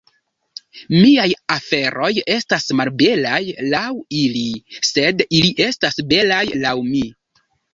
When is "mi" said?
6.91-7.07